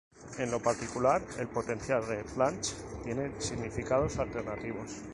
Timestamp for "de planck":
2.07-2.63